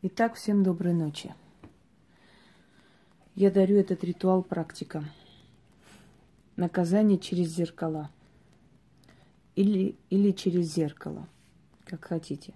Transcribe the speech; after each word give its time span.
Итак, 0.00 0.36
всем 0.36 0.62
доброй 0.62 0.94
ночи. 0.94 1.34
Я 3.34 3.50
дарю 3.50 3.78
этот 3.78 4.04
ритуал 4.04 4.44
практикам. 4.44 5.06
Наказание 6.54 7.18
через 7.18 7.48
зеркала. 7.48 8.08
Или, 9.56 9.96
или 10.08 10.30
через 10.30 10.72
зеркало, 10.72 11.26
как 11.84 12.04
хотите. 12.04 12.54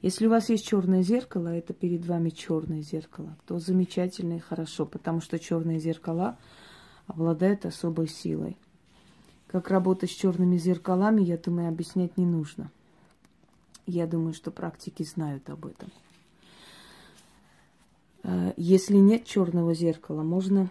Если 0.00 0.26
у 0.26 0.30
вас 0.30 0.48
есть 0.48 0.66
черное 0.66 1.02
зеркало, 1.02 1.48
это 1.48 1.74
перед 1.74 2.06
вами 2.06 2.30
черное 2.30 2.80
зеркало, 2.80 3.36
то 3.46 3.58
замечательно 3.58 4.36
и 4.36 4.38
хорошо, 4.38 4.86
потому 4.86 5.20
что 5.20 5.38
черные 5.38 5.78
зеркала 5.78 6.38
обладают 7.06 7.66
особой 7.66 8.08
силой. 8.08 8.56
Как 9.46 9.68
работать 9.68 10.10
с 10.10 10.14
черными 10.14 10.56
зеркалами, 10.56 11.20
я 11.20 11.36
думаю, 11.36 11.68
объяснять 11.68 12.16
не 12.16 12.24
нужно. 12.24 12.72
Я 13.84 14.06
думаю, 14.06 14.32
что 14.32 14.50
практики 14.50 15.02
знают 15.02 15.50
об 15.50 15.66
этом. 15.66 15.90
Э, 18.22 18.52
если 18.56 18.96
нет 18.96 19.24
черного 19.24 19.74
зеркала, 19.74 20.22
можно 20.22 20.70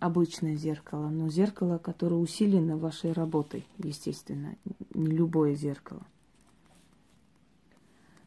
обычное 0.00 0.56
зеркало, 0.56 1.08
но 1.08 1.28
зеркало, 1.28 1.78
которое 1.78 2.16
усилено 2.16 2.76
вашей 2.76 3.12
работой, 3.12 3.66
естественно, 3.78 4.56
не 4.94 5.10
любое 5.10 5.54
зеркало. 5.54 6.06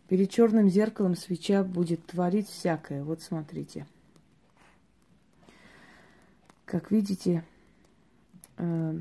Перед 0.08 0.30
черным 0.30 0.70
зеркалом 0.70 1.16
свеча 1.16 1.64
будет 1.64 2.06
творить 2.06 2.50
всякое. 2.50 3.02
Вот 3.04 3.22
смотрите. 3.22 3.88
Как 6.66 6.92
видите, 6.92 7.46
э, 8.58 9.00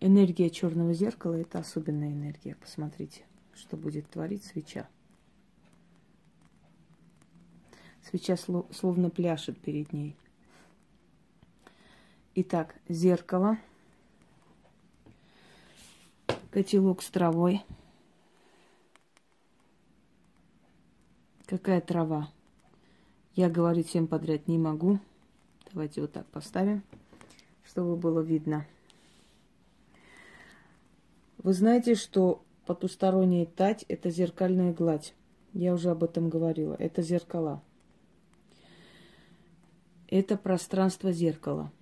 энергия 0.00 0.48
черного 0.48 0.94
зеркала 0.94 1.34
это 1.34 1.58
особенная 1.58 2.12
энергия. 2.12 2.54
Посмотрите, 2.54 3.24
что 3.52 3.76
будет 3.76 4.08
творить 4.08 4.44
свеча. 4.44 4.88
Свеча 8.02 8.36
словно 8.36 9.10
пляшет 9.10 9.58
перед 9.58 9.92
ней. 9.92 10.16
Итак, 12.34 12.74
зеркало, 12.88 13.58
котелок 16.50 17.02
с 17.02 17.08
травой. 17.10 17.62
Какая 21.46 21.80
трава? 21.80 22.30
Я 23.34 23.48
говорить 23.48 23.88
всем 23.88 24.06
подряд 24.06 24.48
не 24.48 24.58
могу. 24.58 24.98
Давайте 25.72 26.00
вот 26.00 26.12
так 26.12 26.26
поставим, 26.26 26.82
чтобы 27.64 27.96
было 27.96 28.20
видно. 28.20 28.66
Вы 31.38 31.52
знаете, 31.52 31.94
что 31.94 32.42
потусторонняя 32.66 33.46
тать– 33.46 33.84
это 33.88 34.10
зеркальная 34.10 34.72
гладь. 34.72 35.14
Я 35.52 35.74
уже 35.74 35.90
об 35.90 36.02
этом 36.02 36.30
говорила. 36.30 36.74
Это 36.78 37.02
зеркала 37.02 37.62
это 40.12 40.36
пространство 40.36 41.10
зеркала. 41.10 41.72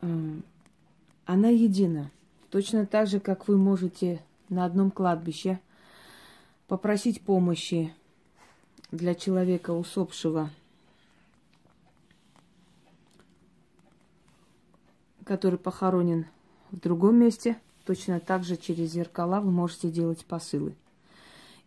Она 0.00 1.48
едина. 1.48 2.10
Точно 2.50 2.86
так 2.86 3.08
же, 3.08 3.18
как 3.18 3.48
вы 3.48 3.56
можете 3.56 4.22
на 4.48 4.64
одном 4.64 4.92
кладбище 4.92 5.58
попросить 6.68 7.20
помощи 7.20 7.92
для 8.92 9.16
человека 9.16 9.72
усопшего, 9.72 10.50
который 15.24 15.58
похоронен 15.58 16.26
в 16.70 16.78
другом 16.78 17.16
месте, 17.16 17.58
точно 17.86 18.20
так 18.20 18.44
же 18.44 18.56
через 18.56 18.92
зеркала 18.92 19.40
вы 19.40 19.50
можете 19.50 19.90
делать 19.90 20.24
посылы. 20.24 20.76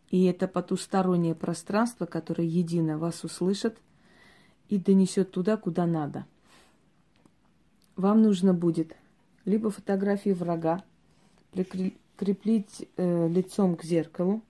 И 0.09 0.23
это 0.25 0.47
потустороннее 0.47 1.35
пространство, 1.35 2.05
которое 2.05 2.47
едино 2.47 2.97
вас 2.97 3.23
услышит 3.23 3.77
и 4.69 4.77
донесет 4.77 5.31
туда, 5.31 5.57
куда 5.57 5.85
надо. 5.85 6.25
Вам 7.95 8.21
нужно 8.21 8.53
будет 8.53 8.95
либо 9.45 9.69
фотографии 9.69 10.31
врага 10.31 10.83
прикрепить 11.51 12.87
э, 12.97 13.27
лицом 13.27 13.75
к 13.75 13.83
зеркалу, 13.83 14.43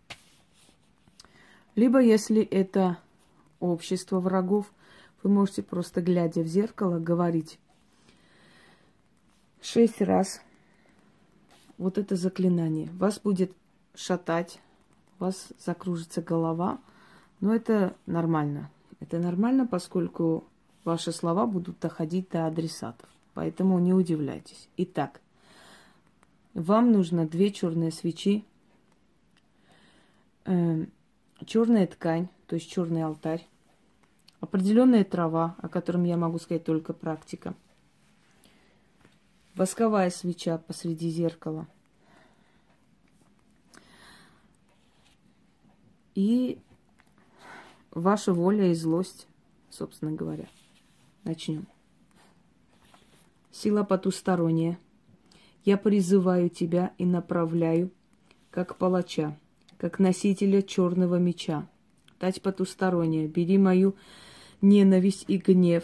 либо, 1.78 2.00
если 2.00 2.42
это 2.42 2.98
общество 3.60 4.20
врагов, 4.20 4.74
вы 5.22 5.30
можете 5.30 5.62
просто, 5.62 6.02
глядя 6.02 6.42
в 6.42 6.48
зеркало, 6.48 6.98
говорить 6.98 7.60
шесть 9.62 10.02
раз 10.02 10.42
вот 11.78 12.00
это 12.00 12.16
заклинание. 12.16 12.90
Вас 12.94 13.20
будет 13.20 13.52
шатать, 13.94 14.60
у 15.20 15.26
вас 15.26 15.50
закружится 15.64 16.22
голова. 16.22 16.80
Но 17.40 17.54
это 17.54 17.96
нормально. 18.06 18.70
Это 19.00 19.20
нормально, 19.20 19.68
поскольку 19.68 20.46
ваши 20.84 21.12
слова 21.12 21.46
будут 21.46 21.80
доходить 21.80 22.30
до 22.30 22.48
адресатов. 22.48 23.10
Поэтому 23.34 23.78
не 23.80 23.94
удивляйтесь. 23.94 24.70
Итак, 24.78 25.22
вам 26.54 26.92
нужно 26.92 27.28
две 27.28 27.52
черные 27.52 27.92
свечи, 27.92 28.44
э, 30.46 30.86
черная 31.46 31.86
ткань, 31.86 32.30
то 32.48 32.56
есть 32.56 32.72
черный 32.72 33.04
алтарь, 33.04 33.48
определенная 34.40 35.04
трава, 35.04 35.56
о 35.60 35.70
котором 35.70 36.04
я 36.06 36.18
могу 36.18 36.40
сказать 36.40 36.64
только 36.64 36.94
практика, 36.94 37.54
восковая 39.54 40.10
свеча 40.10 40.58
посреди 40.58 41.10
зеркала– 41.10 41.68
и 46.18 46.58
ваша 47.92 48.34
воля 48.34 48.72
и 48.72 48.74
злость, 48.74 49.28
собственно 49.70 50.12
говоря. 50.12 50.48
Начнем. 51.24 51.68
Сила 53.52 53.84
потусторонняя. 53.84 54.80
Я 55.64 55.78
призываю 55.78 56.50
тебя 56.50 56.92
и 56.98 57.06
направляю, 57.06 57.92
как 58.50 58.78
палача, 58.78 59.38
как 59.78 60.00
носителя 60.00 60.64
черного 60.64 61.18
меча. 61.20 61.70
Тать 62.18 62.42
потусторонняя, 62.42 63.28
бери 63.28 63.60
мою 63.60 63.94
ненависть 64.60 65.26
и 65.28 65.38
гнев, 65.38 65.84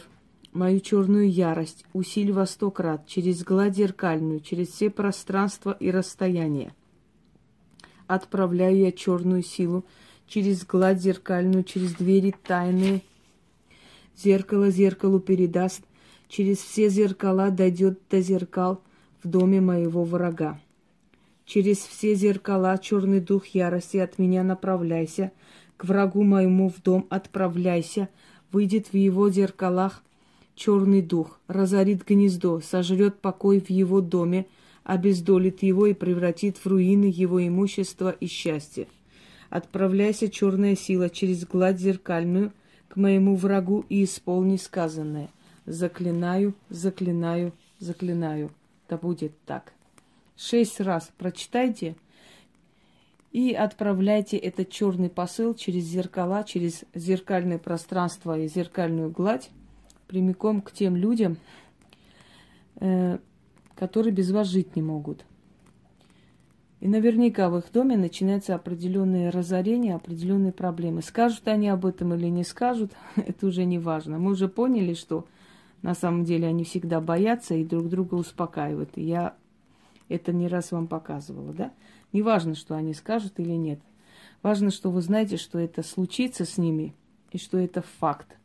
мою 0.52 0.80
черную 0.80 1.30
ярость, 1.30 1.86
усиль 1.94 2.32
во 2.32 2.48
сто 2.48 2.72
крат, 2.72 3.06
через 3.06 3.44
гладь 3.44 3.76
зеркальную, 3.76 4.40
через 4.40 4.70
все 4.70 4.90
пространства 4.90 5.78
и 5.80 5.92
расстояния. 5.92 6.74
Отправляю 8.08 8.78
я 8.78 8.92
черную 8.92 9.44
силу, 9.44 9.86
через 10.28 10.66
гладь 10.66 11.02
зеркальную, 11.02 11.64
через 11.64 11.94
двери 11.94 12.34
тайные. 12.44 13.02
Зеркало 14.16 14.70
зеркалу 14.70 15.20
передаст, 15.20 15.82
через 16.28 16.58
все 16.60 16.90
зеркала 16.90 17.52
дойдет 17.52 18.00
до 18.10 18.22
зеркал 18.22 18.82
в 19.24 19.28
доме 19.28 19.62
моего 19.62 20.04
врага. 20.04 20.60
Через 21.46 21.78
все 21.78 22.16
зеркала 22.16 22.78
черный 22.78 23.20
дух 23.20 23.48
ярости 23.48 23.98
от 23.98 24.18
меня 24.18 24.44
направляйся, 24.44 25.32
к 25.78 25.86
врагу 25.86 26.24
моему 26.24 26.70
в 26.70 26.82
дом 26.82 27.06
отправляйся, 27.10 28.10
выйдет 28.52 28.88
в 28.88 28.96
его 28.96 29.30
зеркалах 29.30 30.04
черный 30.56 31.02
дух, 31.02 31.40
разорит 31.48 32.06
гнездо, 32.06 32.62
сожрет 32.62 33.20
покой 33.20 33.60
в 33.60 33.70
его 33.70 34.02
доме, 34.02 34.46
обездолит 34.84 35.64
его 35.64 35.88
и 35.88 35.94
превратит 35.94 36.58
в 36.58 36.66
руины 36.68 37.12
его 37.14 37.46
имущество 37.46 38.12
и 38.12 38.28
счастье. 38.28 38.88
Отправляйся, 39.54 40.30
черная 40.30 40.76
сила, 40.76 41.12
через 41.12 41.46
гладь 41.46 41.78
зеркальную 41.78 42.54
к 42.88 42.96
моему 42.96 43.36
врагу 43.36 43.86
и 43.88 44.04
исполни 44.04 44.58
сказанное. 44.58 45.30
Заклинаю, 45.68 46.56
заклинаю, 46.70 47.54
заклинаю. 47.78 48.50
Да 48.90 48.98
будет 48.98 49.32
так. 49.46 49.74
Шесть 50.36 50.82
раз 50.82 51.12
прочитайте 51.20 51.96
и 53.32 53.54
отправляйте 53.54 54.38
этот 54.38 54.72
черный 54.72 55.12
посыл 55.12 55.54
через 55.54 55.84
зеркала, 55.84 56.44
через 56.44 56.84
зеркальное 56.96 57.60
пространство 57.60 58.40
и 58.40 58.48
зеркальную 58.48 59.12
гладь 59.12 59.52
прямиком 60.08 60.64
к 60.64 60.72
тем 60.72 60.96
людям, 60.96 61.38
э, 62.80 63.20
которые 63.76 64.14
без 64.14 64.32
вас 64.32 64.48
жить 64.48 64.76
не 64.76 64.82
могут. 64.82 65.24
И 66.84 66.88
наверняка 66.90 67.50
в 67.50 67.58
их 67.58 67.72
доме 67.72 67.96
начинается 67.96 68.56
определенное 68.56 69.32
разорение, 69.32 69.96
определенные 69.96 70.52
проблемы. 70.52 71.02
Скажут 71.02 71.48
они 71.48 71.70
об 71.70 71.86
этом 71.86 72.14
или 72.14 72.28
не 72.28 72.44
скажут, 72.44 72.92
это 73.16 73.48
уже 73.48 73.64
не 73.64 73.80
важно. 73.80 74.20
Мы 74.20 74.32
уже 74.32 74.50
поняли, 74.50 74.94
что 74.94 75.26
на 75.82 75.96
самом 75.96 76.26
деле 76.26 76.46
они 76.46 76.66
всегда 76.66 77.00
боятся 77.00 77.56
и 77.56 77.64
друг 77.64 77.88
друга 77.88 78.16
успокаивают. 78.16 78.90
И 78.96 79.02
я 79.02 79.34
это 80.10 80.34
не 80.34 80.50
раз 80.50 80.74
вам 80.74 80.88
показывала, 80.88 81.54
да? 81.54 81.72
Не 82.12 82.22
важно, 82.22 82.54
что 82.54 82.76
они 82.76 82.94
скажут 82.94 83.40
или 83.40 83.54
нет. 83.54 83.80
Важно, 84.42 84.70
что 84.70 84.92
вы 84.92 85.02
знаете, 85.02 85.38
что 85.38 85.60
это 85.60 85.84
случится 85.84 86.44
с 86.44 86.58
ними 86.58 86.94
и 87.32 87.38
что 87.38 87.58
это 87.60 87.82
факт 87.82 88.36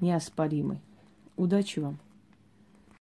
неоспоримый. 0.00 0.82
Удачи 1.38 1.78
вам! 1.78 1.98